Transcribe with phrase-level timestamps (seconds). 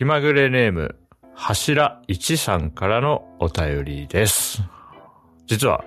[0.00, 0.96] 気まぐれネーム、
[1.34, 4.62] 柱一さんからのお便りです。
[5.46, 5.84] 実は、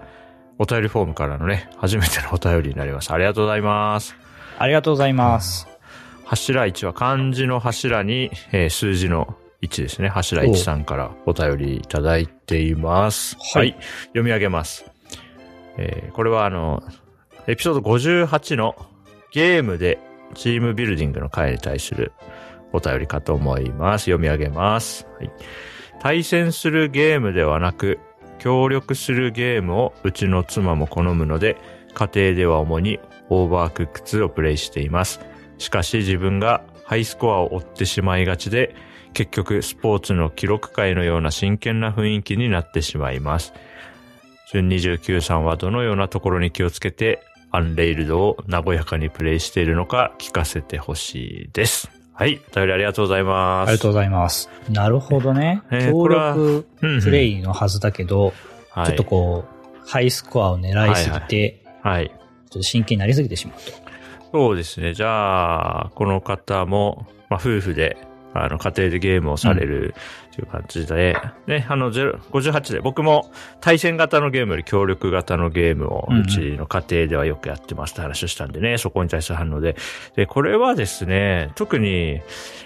[0.59, 3.12] お便りフォームからのね、初めてのお便りになります。
[3.12, 4.15] ありがとうございます。
[4.60, 5.68] ありがとうございます。
[6.26, 10.09] 柱一は漢字の柱に、えー数字の1ですね。
[10.09, 13.36] 柱一さんからお便りいただいています。
[13.55, 13.75] はい
[14.09, 14.86] 読み上げます。
[15.80, 16.84] えーこれはあの、
[17.48, 18.75] エピソード58の
[19.32, 19.98] ゲームで
[20.36, 22.11] チームビルディングの回に対する
[22.74, 24.05] お便りかと思います。
[24.05, 25.08] 読み上げます。
[25.18, 25.32] はい、
[26.00, 28.00] 対戦するゲームではなく、
[28.40, 31.55] 協力するゲームをうちの妻も好むので、
[31.94, 35.22] 家庭では主にオーバークック2をプレイしています。
[35.59, 38.76] しかし自分がハイスコアを追ってしまいがちで、
[39.14, 43.53] 結局スポーツの記録会のような真剣な雰囲気になってしまいます。
[44.52, 52.02] 準29さんはどのようなところに気をつけて、アンレイルドを和やかにプレイしているのか聞かせてほしいです。
[52.13, 52.41] はい。
[52.52, 53.70] お便りありがとうございます。
[53.70, 54.49] ありがとうございます。
[54.70, 55.63] なるほどね。
[55.72, 58.33] えー協力うんうんプレイのはずだけど、
[58.72, 62.09] はいちょっとこう、ハイスコアを狙いすぎて、はい。
[62.09, 64.38] ちょっと真剣になりすぎてしまうと。
[64.38, 64.94] そうですね。
[64.94, 67.97] じゃあ、この方も、まあ、夫婦で、
[68.34, 69.94] あの、家庭でゲームをされる
[70.34, 71.16] という感じで、
[71.48, 73.31] ね、あの、0 58で、僕も
[73.62, 79.75] 対戦型のゲームより協力型のゲームを、うんうんうちの家庭ではよくやってますって話をしたんでね、そこに対する反応で。
[80.16, 82.22] で、これはですね、特に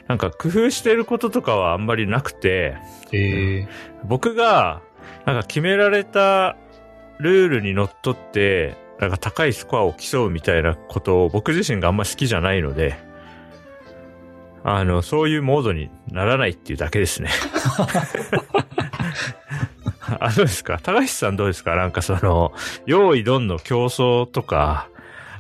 [0.08, 2.78] なんか工夫してることとかはあんまりなくて、
[3.12, 3.68] へえ。
[4.06, 4.82] 僕が、
[5.26, 6.56] なんか決められた
[7.20, 12.96] ルールにのっとって、なんか高いスコアを競うみたいなことを僕自身があんま好きじゃないので、
[14.70, 17.30] あの、そういうモードにならないっていうだけですね。
[20.20, 21.76] あ、どうですか高橋さんどうですか？
[21.76, 22.52] なんかその、
[22.86, 24.90] 用意どんの競争とか、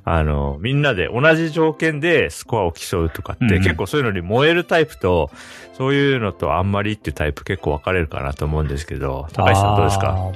[0.05, 5.29] あの、みんなで同じ条件でスコアを競うとかって、うんうん結構そういうのに燃えるタイプと、
[5.73, 10.31] そういうのとあんまりっていうタイプ結構分かれるかなと思うんですけど、高橋さんどうですか？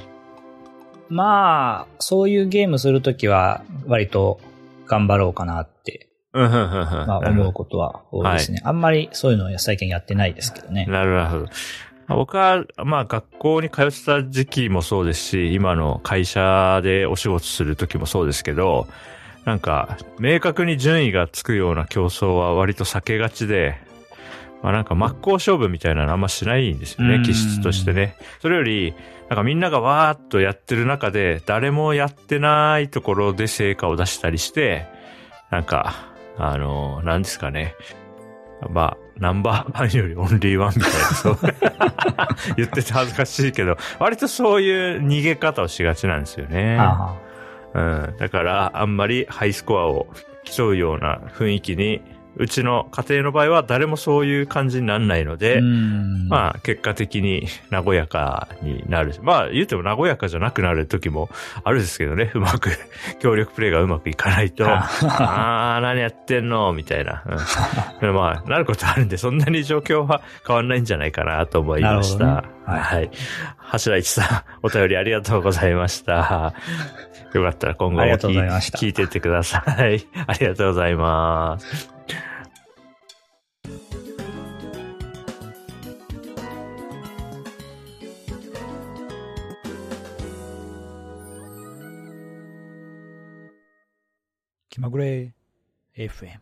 [1.08, 4.38] まあ、そういうゲームするときは、割と
[4.86, 6.08] 頑張ろうかなって。
[6.32, 8.60] まあ、思うことは多いですね。
[8.64, 10.86] あんまりそういうのを最近やってないですけどね。
[10.86, 11.44] なるほど。
[12.06, 18.86] まあ僕は、まあ学校に通ってた時期もそうですし、今の会社でお仕事する時もそうですけど、
[19.44, 23.76] なんか、明確に順位がつくような競争は割と避けがちで、
[24.62, 28.16] まあなんか真っ向勝負みたいなのあんましないんですよね、うん気質としてね。
[28.40, 28.94] それより、
[29.28, 34.86] なんかみんながわーっとやってる中で、誰もやってないところで成果を出したりして、
[35.50, 36.11] なんか、
[36.44, 37.76] あの、なんですかね。
[38.68, 41.38] まあ、ナンバーワンよりオンリーワンみたいな、そう。
[42.56, 46.78] 言ってて恥ずかしいけど、割とそういう逃げ方をしがちなんですよね。
[46.80, 47.14] あ
[47.74, 48.14] うん。
[48.18, 50.08] だから、あんまりハイスコアを
[50.44, 52.02] 競うような雰囲気に、
[52.42, 56.28] うちの家庭の場合は誰もそういう感じにならないのあで、うん。
[56.28, 59.14] まあ、結果的に 和やかになる。
[59.22, 61.30] まあ、言うても和やかじゃなくなる時も
[61.62, 62.32] あるんですけどね。
[62.34, 62.70] うまく、
[63.20, 64.88] 協力プレイがうまくいかないと、あ
[65.76, 66.72] あー、何やってんの？
[66.72, 67.22] みたいな。
[68.00, 72.24] うん、まあ、なることあるんで、そんなに状況は変わんないんじゃないかなと思いました。
[72.26, 72.32] ね
[72.66, 73.10] はいはい。
[73.56, 74.26] 柱一さん、
[74.66, 76.54] お便りありがとうございました。
[77.34, 80.06] よかったら今後も聞いてってください。
[80.26, 82.01] ありがとうございます。
[94.82, 95.32] まぐれ
[95.96, 96.40] FM。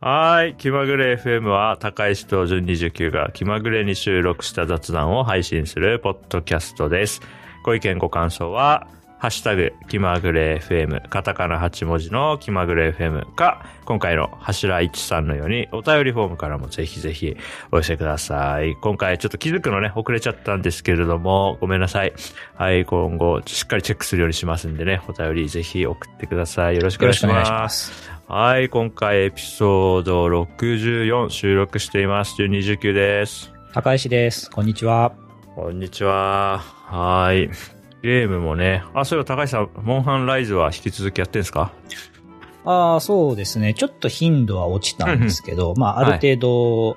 [0.00, 0.54] はい。
[0.54, 7.20] 気まぐれ FM は、高石と準29が気まぐれに収録した雑談を配信するポッドキャストです。
[7.62, 8.88] ご意見ご感想は、
[9.18, 17.34] ハッシュタグ、気まぐれ FM、カタカナ8文字の気まぐれ FM か、今回の柱一さんのように、お便りフォームからもぜひぜひ
[17.72, 18.76] お寄せください。
[18.76, 22.12] 今回ちょっと気づくのね、遅れちゃったんですけれども、ごめんなさい。
[22.56, 26.76] はい、今後、しっかりチェックするようにしますんでね、お便りぜひ送ってください。
[26.76, 27.32] よろしくお願いしま。
[27.32, 28.10] ますす。
[28.28, 32.34] はい、今回エピソード64収録しています。
[32.42, 33.52] 1219です。
[33.72, 34.50] 高石です。
[34.50, 35.12] こんにちは。
[35.54, 36.58] こんにちは。
[36.58, 37.75] はい。
[38.06, 38.84] ゲームもね。
[38.94, 41.72] あ、そういえば高橋さん、モンハンライズは引き続きやってんですか？
[42.64, 43.74] ああ、そうですね。
[43.74, 46.96] ちょっと頻度は落ちたんですけど、まあ、ある程度、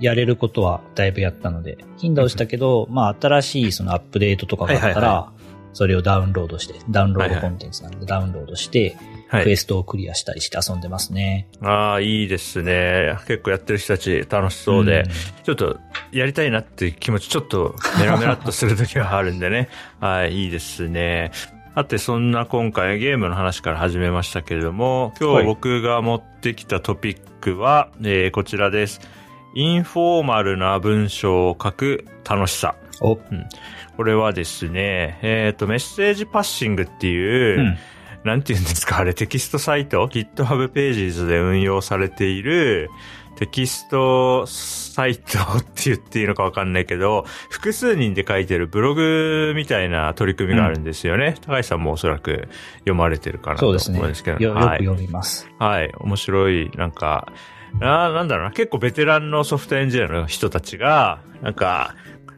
[0.00, 5.32] やれることはだいぶやったので、頻度は落ちたけど、まあ、新しいそのアップデートとかがあったら、
[5.72, 8.96] それをダウンロードして、ダウンロードコンテンツなんでダウンロードして、
[9.30, 9.56] クエはい。
[9.56, 11.48] ストをクリアしたりして遊んでますね。
[11.60, 13.16] ああ、いいですね。
[13.26, 15.04] 結構やってる人たち楽しそうで、ん
[15.42, 15.78] ちょっと
[16.14, 19.68] やりたいなっていう気持ちちょっとメラメラっとするときはあるんでね。
[20.00, 21.32] はい、いいですね。
[21.74, 29.00] さて、そんな今回ゲームの話から始めましたけれども、今日はい僕が持ってきたトピックは、えーこちらです。
[29.56, 32.76] インフォーマルな文章を書く楽しさ。
[33.00, 33.18] お、
[33.96, 37.78] これはですね、えっ、と、メッセージパッシングっていう、うん。
[38.24, 42.90] なんて言うんですか、あれテキストサイト ?GitHub Pages で運用されている
[43.36, 51.36] テキストサイトって言っていいのかわかんないけど、複数人で書いてるブログみたいな取り組みがあるんですよね。
[51.42, 52.48] 高橋さんもおそらく
[52.78, 54.00] 読まれてるかなと思そうですね。
[54.00, 54.38] うんですけど。
[54.38, 54.84] よよくはい。
[54.84, 55.48] 読みます。
[55.58, 55.92] はい。
[55.98, 57.32] 面白い、なんか、
[57.80, 61.94] あーなんだろうな、結構ベテランのソフトエンジニアの人たちが、なんか、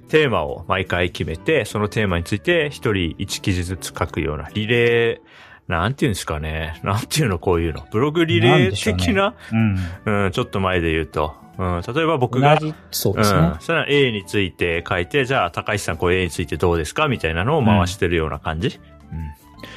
[0.08, 5.26] テーマを毎回決めて、そのテーマについて一人一記事ずつ書くようなリレー、
[5.68, 6.80] なんていうんですかね。
[6.84, 7.84] なんていうの、こういうの。
[7.90, 9.34] ブログリレー的な？
[9.52, 10.24] うん。
[10.24, 11.34] うん、ちょっと前で言うと。
[11.58, 12.58] うん、例えば僕が、
[12.90, 13.38] そうですね。
[13.38, 13.56] うん。
[13.60, 18.78] それは A について書いて、じゃあ、高橋さん、こう A についてどうですかみたいなのを回してるような感じ？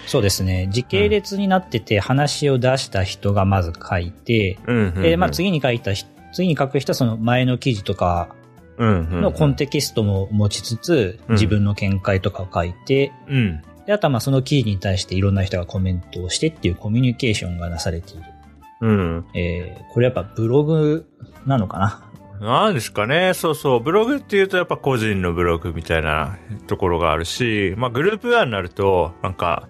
[0.05, 0.67] そうですね。
[0.71, 4.75] 時系列になってて、話を出した人がまず書いて、うん。
[4.75, 4.93] うん。
[4.95, 8.35] うんで、まあ、次に書いた人、次に書く人はその前の記事とか
[8.77, 9.21] うん、うん。
[9.21, 13.63] のコンテキストも持ちつつ、うん自分の見解とかを書いて、うん。
[13.89, 18.23] で、あとはまあその記事に対していろんな人がコメントをしてっていうコミュニケーションがなされている。
[18.81, 19.25] うん。
[19.33, 21.07] えー、これやっぱブログ
[21.47, 21.79] なのか
[22.39, 22.39] な？
[22.39, 23.33] なんですかね。
[23.33, 23.79] そうそう。
[23.79, 26.37] ブログっていうとやっぱ個人のブログみたいな
[26.67, 29.67] ところがあるし、まあグループ案になると、なんか、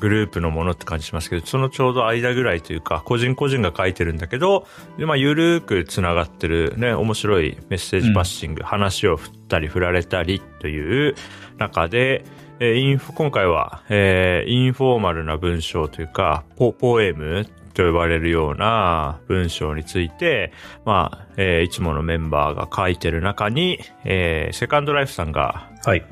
[0.00, 4.66] グループのものって感じしますけど、そのちょうど間ぐらいというか、個人個人が書いてるんだけど、
[4.98, 11.14] でまあ、ゆるーく繋がってるね、面白いメッセージパッシング、話を振ったり振られたりという
[11.56, 12.24] 中で、
[12.64, 17.44] えーインフ、今回は、えーインフォーマルな文章というか、ポ、ポエム
[17.74, 20.52] と呼ばれるような文章について、
[20.84, 26.06] まあ、えーいつものメンバーが書いてる中に、えーセカンドライフさんがはい。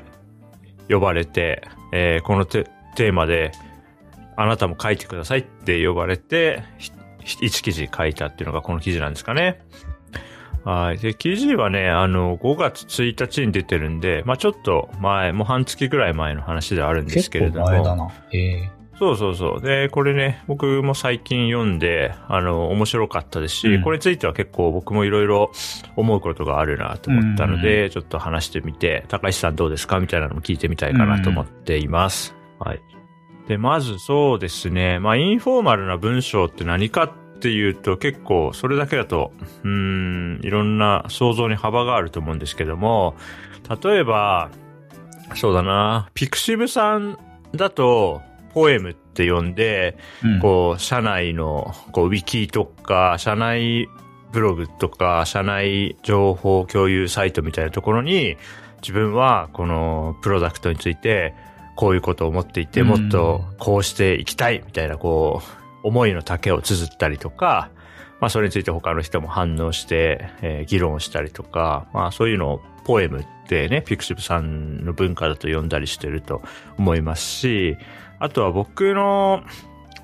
[0.89, 1.63] 呼ばれて、
[1.93, 3.53] えーこのテテーマで、
[4.35, 6.65] あなたも書いてくださいって呼ばれて、
[7.21, 9.61] 一記事書いたっていうのがこの記事なんですかね。
[10.63, 10.97] はい。
[10.97, 17.65] で、記事はね、あの、5月1日に出てるんで、まあちょっと前、もう半月ぐらい前の話ではあるんです結けれども。
[17.65, 18.07] 構前だな。
[18.33, 18.69] え
[19.01, 19.61] そうそうそう。
[19.61, 25.51] で、これね、僕も最近読んで、あの、面白かったですし、うんこれについては結構僕もいろいろ
[25.95, 32.35] 思うことがあるなと思ったので、ちょっと話してみて、高橋さんどうですかみたいなのも聞いてみたいかなと思っています。
[32.59, 32.81] はい。
[33.47, 37.11] で、まずそうですね、まあ、インフォーマルな文章って何かっ
[37.41, 39.33] ていうと、結構それだけだと、
[39.63, 43.15] うーん、いろんな想像に幅があると思うんですけども、
[43.83, 44.49] 例えば、
[45.35, 47.17] そうだな、ピクシブさん
[47.55, 48.21] だと、
[48.53, 50.39] ポエムって呼んで、ーうん。
[50.39, 53.87] こう、社内の、こう、ウィキとか、社内
[54.31, 58.37] ブログとか、社内情報共有サイトみたいなところに、
[58.81, 61.33] 自分は、このプロダクトについて、
[61.75, 62.87] こういうことを思っていて、うん。
[62.87, 67.69] もっとこうしていきたい、みたいな、こう、思いの丈を綴ったりとか、
[68.19, 76.41] まあ、それについて他の人も反応して、えー議論したりとか、まあ、そういうのをポエムってね、ピクシブさんの文化だと呼んだりしてると
[76.77, 77.77] 思いますし、
[78.19, 79.43] あとは僕の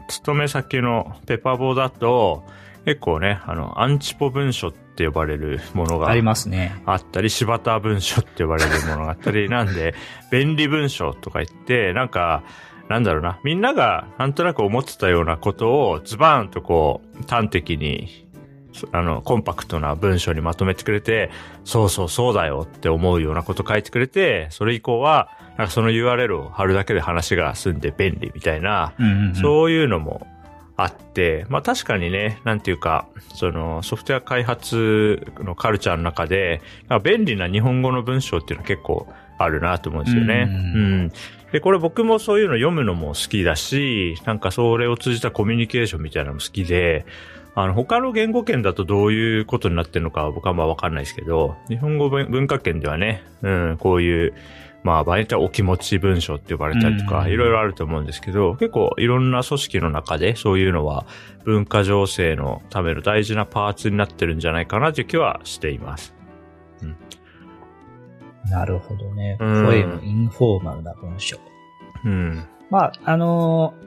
[0.07, 2.43] 勤め先のペパボだと、
[2.85, 6.81] 結構ね、あの、アンチポ文書って呼ばれるものがありますね。
[6.85, 9.93] あったり、柴田文書って呼ばれるものがあったり、なんで、
[10.31, 12.43] 便利文書とか言って、なんか、
[12.89, 18.27] なんだろうな、みんながなんとなく思ってたようなことをズバーンとこう、端的に、
[18.91, 21.31] あの、コンパクトな文章にまとめてくれて、
[21.65, 28.93] そうそうそうだよって思うようなこと書いてくれて、それ以降は、なんかその URL を貼るだけで話が済んで便利みたいな、
[29.41, 30.27] そういうのも
[30.77, 36.61] あって、まあ確かにね、なんていうか、そのソフトウェア開発のカルチャーの中で、
[37.03, 39.07] 便利な日本語の文章っていうのは結構
[39.37, 40.47] あるなと思うんですよね。
[40.49, 41.11] ううんん。
[41.51, 47.05] で、これ僕もそういうの読むのも好きだし、なんかそれを通じたコミュニケーションみたいなのも好きで、
[47.55, 54.33] あの、他の言語圏だとどういうことになってるのかは僕はまあわかんないですけど、日本語文文化圏ではね、うん、こういう、
[54.83, 61.05] まあ、場合によってはお気持ち文章って呼ばれたりとか、うんいろいろあると思うんですけど、結構いろんな組織の中でそういうのは
[61.45, 66.16] 文化情勢のための大事なパーツになってるんじゃないかなという気はしています。
[68.49, 69.37] なるほどね。
[69.39, 71.37] うんポエム、インフォーマルな文章。
[72.05, 72.43] うん。
[72.69, 73.86] まあ、あのー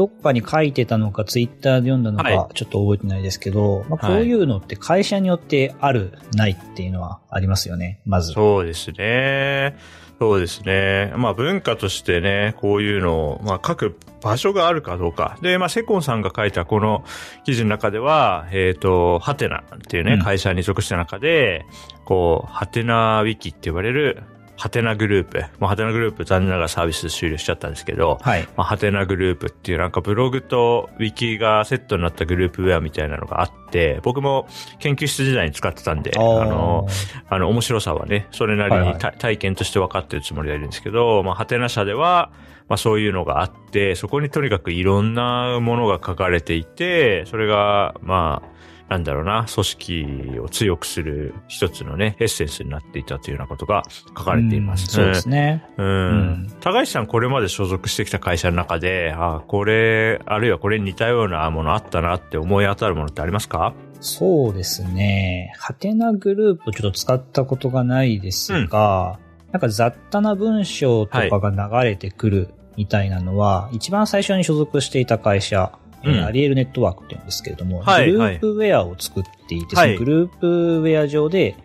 [0.00, 8.32] どっかに書いてたのか、ツイッターで読んだのはか、ちょっと覚えてないですけど、まあ、はいこういうのって会社によってある、ないっていうのはありますよね、まず。
[8.32, 9.76] そうですね。
[10.18, 11.12] そうですね。
[11.18, 15.36] まあ文化としてね、こういうのを、まあ書く場所があるかどうか。
[15.42, 17.04] で、まあセコンさんが書いたこの
[17.44, 21.66] 記事の中では、えっ、と、ハテナっていうね、うん会社に属した中で、
[22.06, 24.22] こう、ハテナウィキって呼ばれる、
[24.60, 25.42] ハテナグループ。
[25.58, 28.42] まあ、ハテナグループ残念ながらサービス終了しちゃったんですけど、はい。
[28.58, 34.46] まあ、ハテナグループっていうなんかブログとウィキがセットになったグループウェアみたいなのがあって、僕も
[34.78, 36.86] 研究室時代に使ってたんで、あの、
[37.30, 42.30] あの、面白さはね、それなりはいはい体験として分かってるつもりでいるんですけど、まあ、ハテナ社では、
[42.68, 48.59] まあ、そういうのがあって、そこにとにかくいろんなものが書かれていて、それが、まあ、
[48.90, 55.00] なんだろうな、組織を強くする一つのね、エッセンスになっていたというようなことが書かれています。
[55.00, 55.64] うんそうですね。
[55.78, 55.86] うん。
[55.86, 55.90] う
[56.32, 63.74] ん高橋さん、これまで所属してきた会社の中で、あ、これ、あるいはこれに似たようなものあったなって思い当たるものってありますか？
[64.00, 65.54] そうですね。
[65.56, 69.20] ハテナグループちょっと使ったことがないですが、
[69.52, 76.24] なんか雑多な文章とかが流れてくるみたいなのは、一番最初に所属していた会社、えーうん。
[76.24, 79.96] アリエルネットワークって言うんですけれども、はいグループウェアを作っていて、はい。
[79.96, 81.56] グループウェア上で、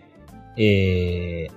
[0.57, 1.51] えー、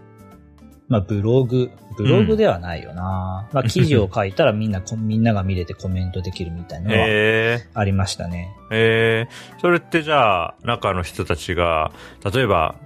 [0.88, 8.54] まあブログ、ブログではないよな、まあ記事を書いたらみんな、こ みんなが見れてコメントできるみたいなのはえありましたね。
[8.64, 11.92] ー、えー、それってじゃあ、中の人たちが、
[12.32, 12.76] 例えば、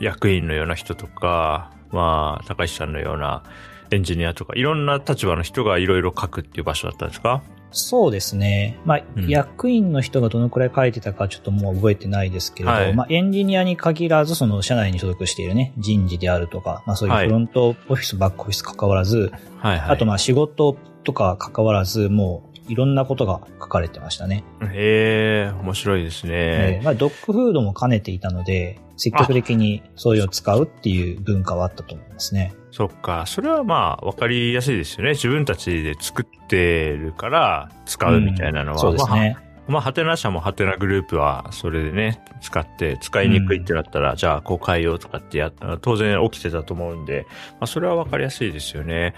[0.00, 3.44] 役員のような人とか、まあ、高橋さんのような
[3.90, 7.42] エンジニアとか、いろんな立場の人がいろいろ書くっていう場所だったんですか？
[7.72, 8.78] そうですね。
[8.84, 19.90] まあ、うん役員の人がどのくらい書いてたかちょっともう覚えてないですけれど、はいまあ、エンジニアに限らず、その社内に所属しているね、人事であるとか、まあそういうはいフロントオフィス、バックオフィス関わらず、はいはい。
[19.90, 24.44] あとまあ仕事とか関わらず、もういろんなことが書かれてましたね。
[24.62, 26.32] へえー、面白いですね。
[26.32, 32.54] えーまあ、ドッグフードも兼ねていたので、積極的にそういうのを使うっていう文化はあったと思いますね。
[32.72, 33.24] そっか。
[33.26, 35.10] それはまあ、わかりやすいですよね。
[35.10, 38.74] 自分たちで作ってるから使うみたいなのは。
[38.74, 39.36] うんそうですね。
[39.36, 49.14] まあ、ハテナ社もハテナグループはそれでね、使って、使いにくいってなったら、じゃあこう変えようとかってや当然起きてたと思うんで、まあ、それはわかりやすいですよね。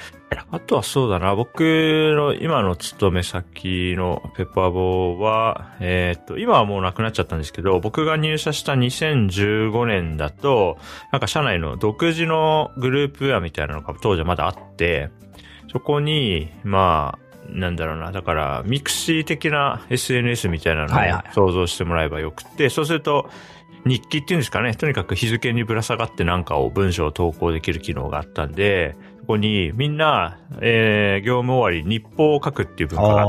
[0.50, 1.60] あとはそうだな、僕
[2.16, 10.76] の今の勤め先のペッパーボーは、えーっと、今はもうなくなっちゃったんですけど、僕が入社した2015年だと、
[11.12, 15.10] なんか社内の独自のグループウェアみたいなのが当時はまだあって、
[15.72, 18.12] そこに、まあ、なんだろうな。
[18.12, 23.28] だから、ミクシー的な SNS みたいなのはいはいを想像してもらえばよくって、そうすると、
[23.84, 24.74] 日記っていうんですかね。
[24.74, 33.26] とにかく日付にぶら下がってなんかを文章を投稿できる機能があったんで、そこにみんな、えー、業務終わり日報を書くっていう文化が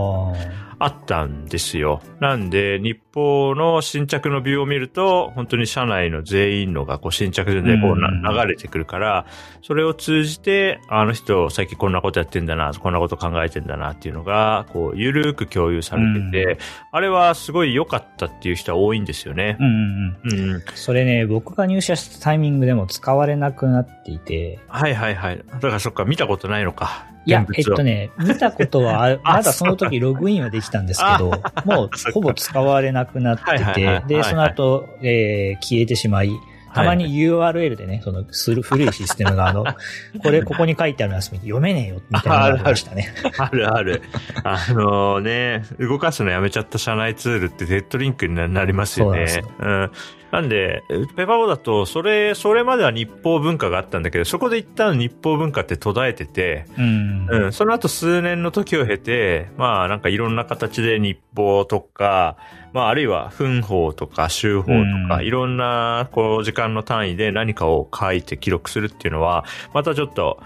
[0.80, 2.02] あったんですよ。
[2.20, 9.26] なんで、日報の新着のビューを見ると、本当に社内の全員のがこう新着順でこう流れてくるから、
[9.62, 16.58] それを通じて、あの人最近こんなことやってんだな、こんなこと考えてんだなっていうのが、こう、ゆるーく共有されてて、
[16.92, 19.64] あれはすごい良かったっていう人は多いんですよねう。
[19.64, 20.56] んうんうん。
[20.56, 20.64] うん。
[20.76, 25.38] それね、僕が入社したタイミングでも使われなくなっていて、はいはいはい。
[25.38, 27.15] だからそっか、見たことないのか。
[27.26, 31.32] いや、えっとね、見たことは まだその時ログインはできたんですけど、
[31.66, 36.32] もうほぼ使われなくなってて、で、その後、えー消えてしまい、
[36.76, 39.64] たまに URL でね、その、する古いシステムが、あの、
[40.22, 43.14] これ、ここに書いてあるやつ読めねえよ、みたいなのがありましたね。
[43.40, 44.02] あるある。
[44.44, 49.28] あのね、動かすのやめちゃった社内ツールってデッドリンクにななりますよね。
[49.28, 49.92] そううん。
[50.32, 57.28] なんで、ペーパーボーだと、それ、それまでは日報文化があったんだけど、そこで一旦日報文化って途絶えてて、うん。
[57.30, 62.38] うん、その後数年の時を経て、まあなんかいろんな形で日報とか、
[62.74, 64.74] まああるいは分法とか週報と
[65.08, 70.42] か、うんいろんなこう時間の単位で何かを書いて記録するっていうのは、またちょっと、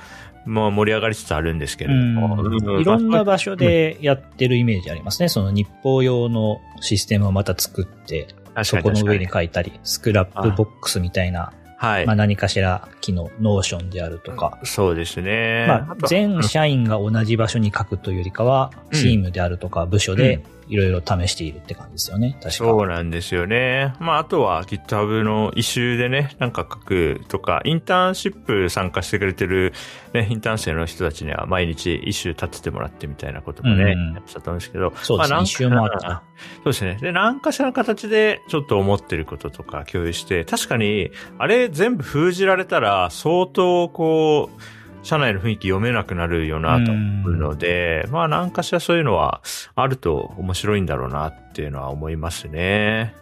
[0.45, 2.43] もう盛り上がりつつあるんですけれども。
[2.43, 5.29] うんいろんな場所でやってるイメージありますね。
[5.29, 8.27] その日報用のシステムをまた作って、
[8.63, 12.05] そこの上に書いたり、 Scrapbox みたいな、はい。
[12.05, 15.65] まあ何かしら機能、 Notion であるとか、そうですね。
[15.67, 22.33] まあ、と全社員が同じ場所に書くというよりかは、うんチームであるとか部署でいろいろ試しているって感じですよね。
[22.33, 23.93] 確かそうなんですよね。
[23.99, 29.73] まあ、あとは GitHub の issue でね、なんか書くとか、インターンシップ参加してくれてる、
[30.13, 34.93] ね、インターン生の人たちには毎日一周立ててもらってみたいなこともね、うんやってたと思うんですけど。
[35.01, 36.23] そうですね一周もあった
[36.61, 36.97] そうですね。
[37.01, 41.09] で、何かしらの形でちょっと思ってることとか共有して、確かに、
[41.39, 49.41] あれ全部封じられたら、相当こう、社内の雰囲気読めなくなるよなと思うので、まあ何かしらそういうのは
[49.75, 53.15] あると面白いんだろうなっていうのは思いますね。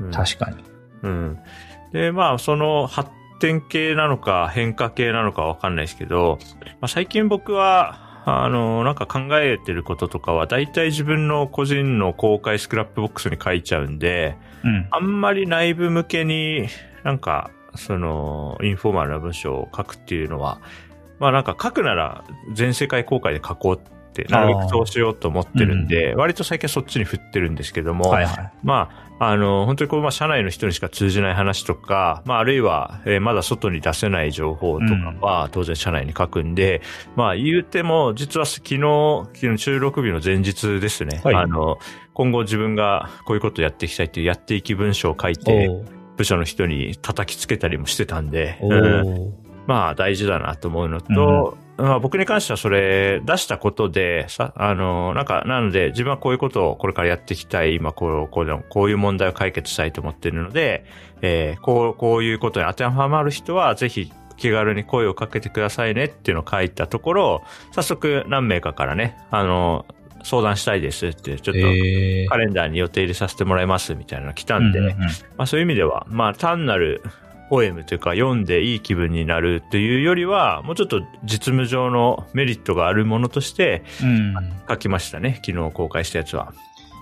[0.00, 0.56] うん確かに。
[1.02, 1.38] うん。
[1.92, 6.38] で、まあ、その発展系なのか変化系なのかわかんないですけど、
[6.80, 14.88] まあ、最近僕は、あの、なんか考えてることとかは、大体自分の個人の公開スクラップボックスに書いちゃうんで、うん。
[14.90, 16.68] あんまり内部向けに
[17.02, 20.60] なんか、その、インフォーマルな文章を書くっていうのは、
[21.18, 23.78] まあなんか書くなら全世界公開で書こうっ
[24.12, 28.52] て、なるべくそうしようと思ってるんで、割と最近はそっちに振ってるんですけども、はいはい。
[28.62, 36.82] まあ、あの、本当にこう、まあ、社内の人にしか通じない話とか、まあ、あるいは、えーまだ外に出せない情報とかは、当然社内に書くんで、
[37.16, 41.20] まあ、言うても、実は昨日、昨日収録日の前日ですね。
[41.24, 41.34] はい。
[41.34, 41.78] あの、
[42.12, 45.70] 今後自分がこういうことをやっていきたいっていうやっていき文章を書いて、
[46.16, 48.70] 部署の人に叩きつけたりもしてたんで、おう。
[48.70, 48.74] ん。
[48.74, 60.84] ーまあ大事だなと思うのと、まあ僕に関してはそれ出したことで、さ、あの、なんか、なので自分はこういうことをこれからやっていきたい、今こう、こういうのこういう問題を解決したいと思っているので、
[61.22, 67.42] えーこう、こういうことに当てはまる人はぜひ気軽に声をかけてくださいねっていうのを書いたところ、
[67.72, 69.86] 早速何名かからね、あの、
[70.22, 72.28] 相談したいですって、ちょっとえー。
[72.28, 74.98] カレンダーに予定入れさせてもらいますみたいなのが来たんで、うんうんうん。
[75.00, 77.02] まあそういう意味では、まあ単なる
[77.48, 84.34] ポエムというか読んでいい気分になるというよりは、もうちょっと実務上のメリットがあるものとしてうん。
[84.68, 85.40] 書きましたね。
[85.44, 86.52] 昨日公開したやつは。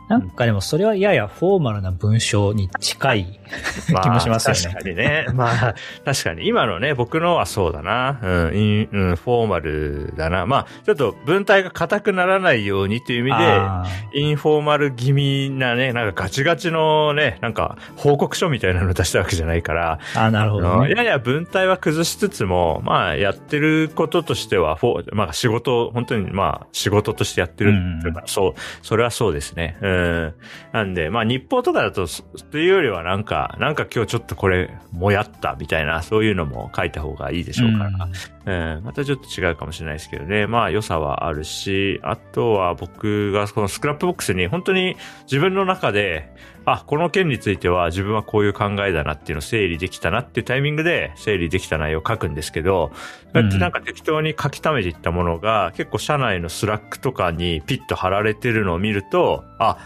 [0.09, 3.40] なんかでもそれはややフォーマルな文章に近い
[4.02, 5.26] 気もしますよね確かにね。
[5.35, 6.47] まあ、 確かに。
[6.47, 8.18] 今のね、僕のはそうだな。
[8.23, 10.47] うん、インうん、フォーマルだな。
[10.47, 20.94] まあ、ちょっと文体が硬くならないようにという意味で、あインフォーマル気味なね、なんかガチガチのね、なんか報告書みたいなの出したわけじゃないから、ーあー、なるほどね。
[20.94, 27.73] やや文体は崩しつつも、まあ、やってることとしては、フォーまあ、仕事、本当に、まあ、仕事としてやってる
[28.04, 29.76] うか、そう、それはそうですね。
[29.80, 29.91] うん。
[29.92, 30.34] ん
[30.72, 32.06] なんで、まあ、日報とかだと、
[32.50, 37.88] というよりは、なんか、なんか今日ちょっとこれ、もやった、みたいな、そういうのも書いた方がいいでしょうから。
[37.88, 40.46] うん、またちょっと違うかもしれないですけどね。
[40.46, 46.32] まあ良さはあるし、あとは僕がこのスクラップボックスに本当に自分の中で、
[46.64, 52.94] あ、この件については自分はこういう考えだなっていうのを整理できたなっていうタイミングで整理できた内容を書くんですけど、こ
[53.34, 59.78] うやってなんか適当に書き溜めていったものが結構社内のスラックとかにピッと貼られてるのを見ると、あ、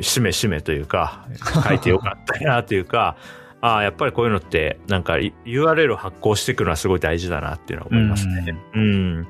[0.00, 1.26] しめしめというか、
[1.68, 3.16] 書いてよかったなというか、
[3.62, 8.56] ああ、やっぱりこういうのって、なんかい URL を発行していくのはすごい大事だなっていうのは思いますね。
[8.74, 9.28] うん。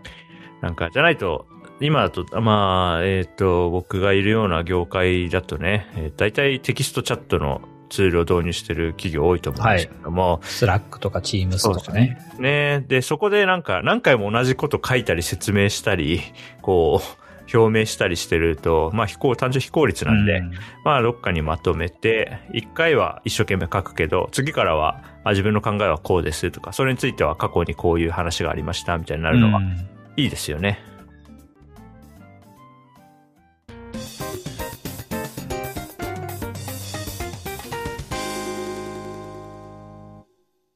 [0.63, 1.47] なんか、じゃないと、
[1.81, 12.19] 今だと、まあ、えっ、と、僕がいるような業界だとね、えー、大体テキストチャットのツールを導入してる企業多いと思うんですけども、スラックとかチームスとかね。
[12.39, 16.23] ねで、そこでなんか何回も同じこと書いたり説明したり、
[16.63, 17.22] こう、
[17.53, 20.53] 表明したりしてると、まあ、非効、単純非効率なんで、うん
[20.85, 30.79] まあ、どっかにまとめて、一回は一生懸命書くけど、次からは、あ自分の考えはこうですとか、それについては過去にこういう話がありましたみたいになるのはうんいいですよね。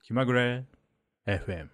[0.03, 0.65] 気まぐれ
[1.27, 1.67] FM。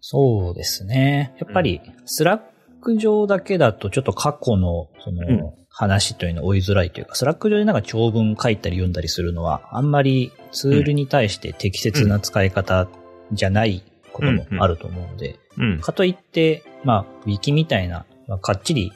[0.00, 1.34] そうですね。
[1.38, 2.40] やっぱり、スラッ
[2.82, 12.88] ク上だけだとちょっと過去の、その、うん話というのを追いづらいというか、スラック上でなんか長文書いたり読んだりするのは、あんまりツールに対して適切な使い方
[13.32, 15.80] じゃないこともあると思うので、うん。
[15.80, 18.92] かといって、まあ、ウィキみたいな、まあ、かっちり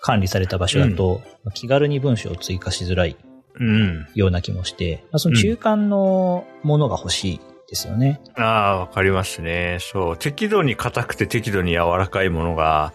[0.00, 3.16] 管理された場所だと、まあ気軽に文章を追加しづらい
[3.58, 4.06] うん。
[4.14, 8.20] ような気もして、まあ、その中間のものが欲しいですよね。
[8.34, 9.78] ああ、わかりますね。
[9.80, 10.16] そう。
[10.16, 12.92] 適度に硬くて適度に柔らかいものが、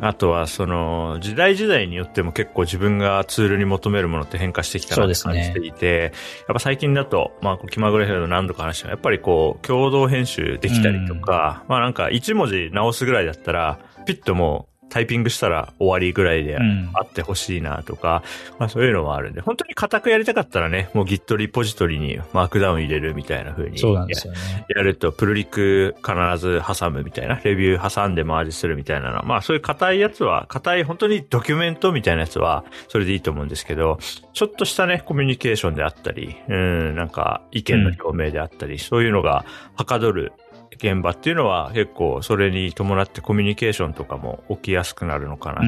[0.00, 6.12] あとはその時代時代によっても結構自分がツールに求めるものって変化してきたなって感じていて、
[6.48, 18.22] やっぱ最近だと、まあ、気まぐれヘルの何度か話したやっぱりこう、共同編集できたりとか、まあなんか一文字直すぐらいだったら、ピッともうタイピングしたら終わりぐらいでうんあってほしいなとか、
[18.58, 23.78] まあそういうのもあるんで、本当に硬くやりたかったらね、もう Git リポジトリにマークダウン入れるみたいな風に。
[23.78, 24.38] そうなんですよね。
[24.68, 33.98] やると、プルリク必ず挟むみたいな、レビュー挟んでマージするみたいなのは、まあそういう硬いやつは、硬い本当にドキュメントみたいなやつは、それでいいと思うんですけど、
[34.32, 39.44] ちょっとしたね、コミュニケーションであったり、うん、なんか意見の表明であったり、そういうのが
[39.76, 40.32] はかどる
[40.72, 45.62] 現場っていうのは結構それに伴ってコミュニケーションとかも起きやすくなるのかな。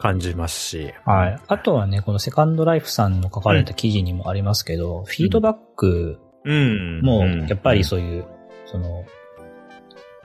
[0.00, 0.94] 感じますし。
[1.04, 1.38] はい。
[1.46, 7.00] あとはね、このセカンドライフさんの書かれた記事にもありますけど、フィードバックうん。
[7.02, 8.24] もうん、やっぱりそういう、
[8.64, 9.04] その、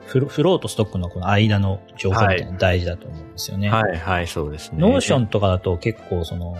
[0.06, 3.70] フロフローとストックのこの間の情報みたいなの大事だと思うんですよね。
[3.70, 4.78] はいはい、そうですね。
[4.80, 6.56] ノーションとかだと結構その、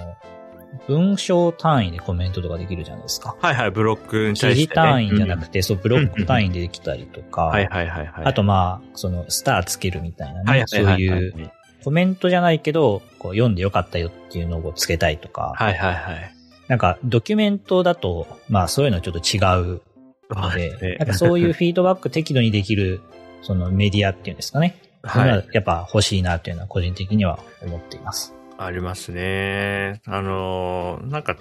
[0.88, 3.36] 文章単位でコメントとかできるじゃないですか。
[3.42, 4.68] はいはい、ブロックに記対して、ね。
[4.68, 8.26] 事単位じゃなくて、て、そう、ブロック単位でできたりとか、はいはいはいはい。
[8.26, 11.52] あとまあ、その、スターつけるみたいなね、はいはいそうはいはいいう、
[11.84, 16.36] コメントじゃないけど、こう読んでよかったよっていうのをつけたいとか、はいはいはい。
[16.68, 19.38] なんかドキュメントだと、まあそういうのはちょっと違
[19.76, 19.82] う
[20.30, 23.02] のそうですねで、なんかそういうフィードバック適度にできる
[23.42, 24.76] そのメディアっていうんですかね。
[25.04, 25.48] はい。
[25.54, 28.35] やっぱ欲しいなっていうのは個人的には思っています。
[28.58, 30.02] ありますね。
[30.06, 31.36] あのー、なんか、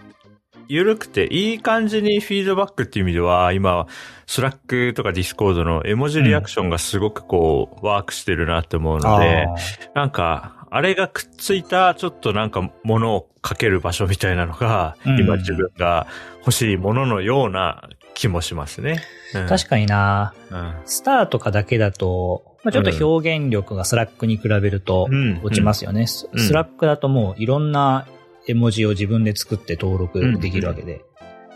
[0.68, 3.87] ゆるくていい感じにフィードバックっていう意味では、今、
[4.27, 9.46] スラックとかディスコードの絵文字リアクションがすごくこう、ワークしてるなって思うので、
[9.94, 16.07] なんか、あれがくっついた、ちょっとなんか、ものを書ける場所みたいなのが、今自分が
[16.40, 19.03] 欲しいもののような気もしますね。
[19.35, 25.09] うん、確かにな、うん、スターとかだけだと、まあ、ちょっと表現力がスラックに比べると
[25.42, 26.07] 落ちますよね。
[26.33, 28.07] うん、スラックだともういろんな
[28.46, 31.05] 絵文字を自分で作って登録できるわけで、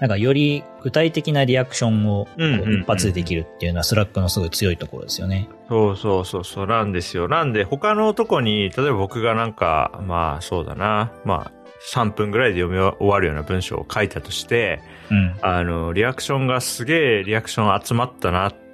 [0.01, 5.49] なんかより具体的なリアクションを一発でできるっていうのはスラックのすごい強いところですよね。
[5.68, 6.66] そうそうそうそう。
[6.66, 7.27] なんですよ。
[7.27, 11.59] なんで他のとこに、例えば僕がなんか、まあそうだな、まあ
[11.92, 18.67] 3分ぐらいで読み終わるような文章を書いたとして、うん、あの、リアクションがすげえリアクション集まったなって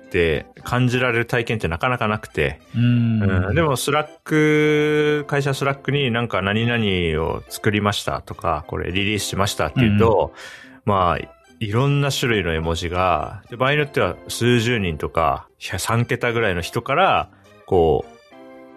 [0.62, 2.60] 感じられる体験ってなかなかなくて。
[2.76, 10.32] うん、うん、でも、スラック、会社スラックになんか何々を作りましたとか、これリリースしましたっていうと、
[10.86, 17.30] うん、まあ、いろんな種類の絵文字が、で場合によっては数十人とか、3桁ぐらいの人から、
[17.66, 18.14] こう、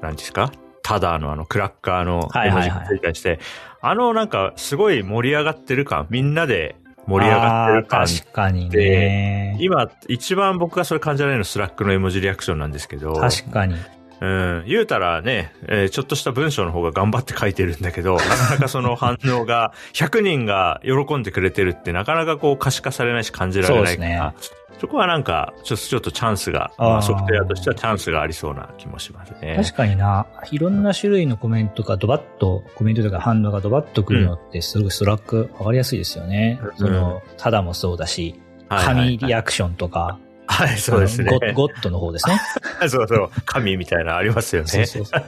[0.01, 0.51] 何ですか？
[0.83, 3.91] ただのあのクラッカーの絵文字がついたりして、はいはいはい。
[3.91, 9.57] あのなんかすごい盛り上がってる感、みんなで盛り上がってる感確かにね。
[9.59, 13.13] 今、一番僕がそれ感じられるのスラックの絵文字リアクションなんですけど。
[13.13, 13.75] 確かに。
[14.19, 14.63] うん。
[14.67, 24.33] 言うたらね、えー、ちょっとした文章の方が頑張って書いてるんだけど、 なかなかその反応が、100人が喜んでくれてるってなかなかこう可視化されないし感じられないから、
[24.79, 29.55] そこはなんか、ちょっと、ちょっとチャンスが、まあ、ソフトウェアとしてはチャンスがありそうな気もしますね。
[29.57, 30.27] 確かにな。
[30.51, 36.59] いろんな種類のコメントがドバッと、コメントとか反応がドバッとくるのって、すごいストラックわかりやすいですよね。
[36.63, 41.53] うん、その、ただもそうだし、紙リアクションとか、はい、そうですね。
[41.53, 42.39] ゴッドの方ですね。
[42.89, 43.29] そうそう。
[43.45, 44.67] 神みたいなありますよね。
[44.67, 45.21] そうそうそう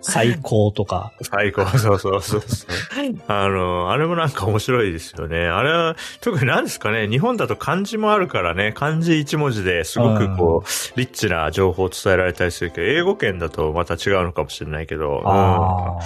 [0.00, 1.12] 最高とか。
[1.22, 2.70] 最高、そうそうそうそう。
[3.26, 5.46] あの、あれもなんか面白いですよね。
[5.46, 15.98] あれは、特に何ですかね、日本だと漢字もあるからね、漢字一文字ですごくこう、リッチな情報を伝えられたりするけど、英語圏だとまた違うのかもしれないけど、あ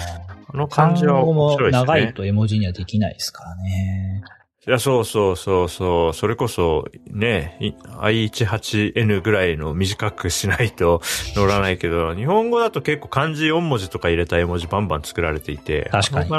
[0.53, 1.85] あの漢字は面白いですね。
[1.85, 4.23] 長いと絵文字にはできないですからね。
[4.65, 6.13] いや、そうそうそうそう。
[6.13, 7.57] それこそ、ね、
[8.01, 11.01] I18N ぐらいの短くしないと
[11.35, 15.89] 乗らないけど、日本語だと結構漢字4文字とか入れた絵文字バンバン作られていて。
[15.91, 16.29] 確かに。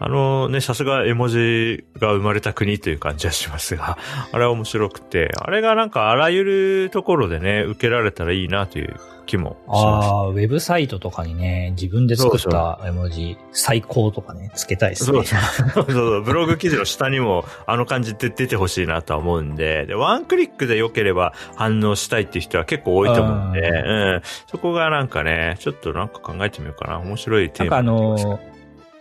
[0.00, 3.98] あのね、さすが絵文字が生まれた国という感じはしますが、
[4.30, 8.94] あれは面白くて、あれがなんかあらゆるところでね、受けられたらいいなという
[9.28, 10.08] 気もします。
[10.08, 15.22] ああ、ウェブサイトとかにね、自分で作った絵文字、最高とかね、つけたいですね。
[15.22, 16.22] そうそうそう。
[16.24, 26.98] ブログ記事の下にもあの感じで出てほしいなとは思うんで、で、ワンクリックで良ければ反応したいっていう人は結構多いと思うんで、うん、そこがなんかね、ちょっとなんか考えてみようかな。
[26.98, 27.82] 面白いテーマ。
[27.82, 28.40] なんかあの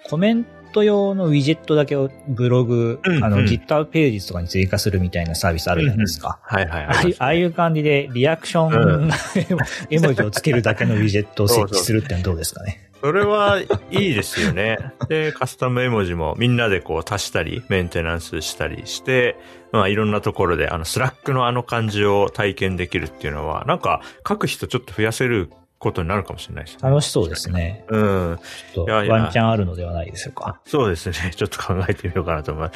[0.10, 0.46] コメン
[0.78, 6.40] ト用のウィジェットだけをブログ、うんうん、あの、GitHub ページとかに追加するみたいなサービスあるじゃないですか。
[6.52, 9.10] うんうん、はいはい、ああいう感じでリアクション、うん、
[9.90, 12.84] 絵文字をつけるだけのウィジェットを設置するってのはどうですかね？
[13.02, 14.78] それはいいですよね。
[15.08, 19.38] で、カスタム絵文字もみんなでこう足したり、メンテナンスしたりして、
[19.72, 26.90] まあいろんなところであのスラックのあの感じを体験できるっていうのは、なんか書く人ちょっと増やせることになるかもしれないです、ね。
[26.90, 27.86] 楽しそうですね。
[27.90, 28.40] うん。
[28.74, 30.60] ちょっとワンチャンあるのではないでしょうか。
[30.66, 31.32] そうですね。
[31.36, 32.70] ちょっと考えてみようかなと思い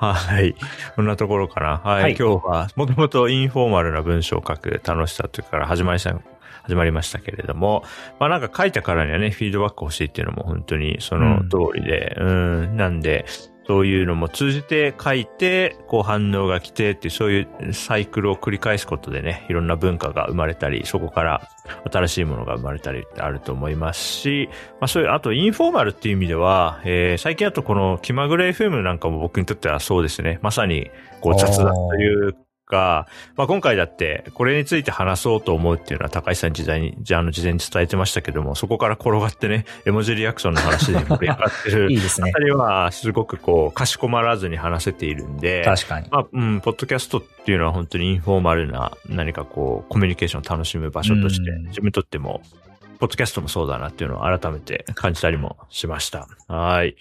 [0.00, 0.28] ます。
[0.28, 0.54] はい。
[0.96, 1.80] こんなところかな。
[1.84, 2.02] はい。
[2.02, 6.14] はい、今日は、もともとインフォーマルな文章を書く楽しさというから始まりした
[6.62, 7.84] 始まりましたけれども、
[8.18, 13.24] まあなんか書いたからにはね、フィードバック欲しいっていうのも本当にその通りで、うん、うんなんで、
[13.70, 21.48] そういうのも通じて書いて、こう反応が来てって、そういうサイクルを繰り返すことでね、いろんな文化が生まれたり、そこから
[21.88, 24.48] 新しいものが生まれたりってあると思いますし、
[24.80, 32.36] まあそういう、あとインフォーマルっていう意味では、えー、最近だとこの気まぐれ FM なんかも僕にとってはそうですね、まさにこう雑談という
[32.70, 41.90] か、まあ、今回だってこれについて話そうと思うっていうのは高橋さん時代に、じゃあの事前に伝えてましたけども、そこから転がってね、絵文字リアクションの話で盛り上がってる。
[41.92, 42.30] いいですね。
[42.30, 46.08] あたりはすごくこう、かしこまらずに話せているんで、確かに。
[46.10, 52.42] まあ、うん、ポッドキャストっていうのは本当にインフォーマルな何かこう、コミュニケーションを楽しむ場所として、自分にとっても
[53.00, 56.28] ポッドキャストもそうだなっていうのを改めて感じたりもしました。
[56.48, 56.96] はい。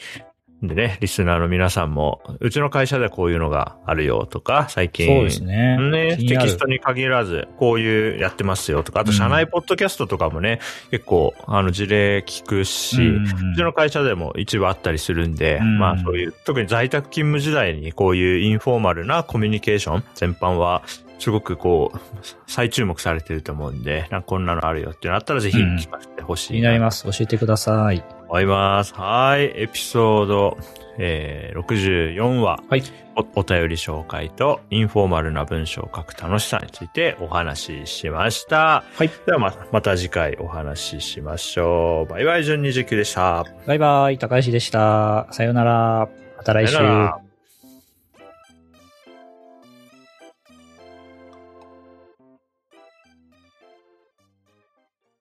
[0.62, 5.08] でね、リスナーの皆さんも、うちの会社ではこういうのがあるよとか、最近。
[5.08, 5.78] そうですね。
[5.78, 20.84] ね、テキストに限らず、こういうやってますよとか、あと社内ポッドキャストとかもね、うん、結構、あの、事例聞くし、うん、うちの会社でも一部あったりするんで、うん、まあそういう、特に在宅勤務時代にこういうインフォーマルなコミュニケーション全般は、
[21.20, 22.00] すごくこう、
[22.48, 27.04] 再注目されてると思うんで、なんかこんなのあるよっていうのあったらぜひ聞かせてほしい、気になります。
[27.04, 28.04] 教えてください。
[28.30, 28.94] 思います。
[28.94, 29.52] はい。
[29.56, 30.58] エピソード、
[30.98, 32.64] えー、64話。
[32.70, 32.84] はい。
[33.16, 38.84] お、お便り紹介と、インフォーマルな文章を書く楽しさについてお話ししました。
[38.96, 39.10] はい。
[39.26, 42.12] ではま、また次回お話ししましょう。
[42.12, 43.46] バイバイ、順29でした。
[43.66, 45.28] バイバイ、高橋でした。
[45.32, 46.08] さようなら。
[46.38, 47.29] また来週。